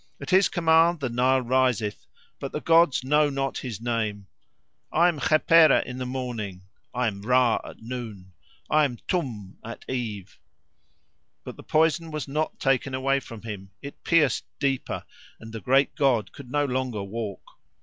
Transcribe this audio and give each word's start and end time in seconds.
At 0.19 0.31
his 0.31 0.49
command 0.49 0.99
the 0.99 1.09
Nile 1.09 1.41
riseth, 1.43 2.07
but 2.39 2.51
the 2.51 2.59
gods 2.59 3.03
know 3.03 3.29
not 3.29 3.59
his 3.59 3.79
name. 3.79 4.25
I 4.91 5.07
am 5.07 5.19
Khepera 5.19 5.83
in 5.85 5.99
the 5.99 6.07
morning, 6.07 6.63
I 6.91 7.05
am 7.05 7.21
Ra 7.21 7.61
at 7.63 7.83
noon, 7.83 8.33
I 8.67 8.83
am 8.85 8.97
Tum 9.07 9.59
at 9.63 9.85
eve." 9.87 10.39
But 11.43 11.55
the 11.55 11.61
poison 11.61 12.09
was 12.09 12.27
not 12.27 12.59
taken 12.59 12.95
away 12.95 13.19
from 13.19 13.43
him; 13.43 13.69
it 13.83 14.03
pierced 14.03 14.45
deeper, 14.57 15.05
and 15.39 15.53
the 15.53 15.61
great 15.61 15.93
god 15.93 16.31
could 16.31 16.49
no 16.49 16.65
longer 16.65 17.03
walk. 17.03 17.47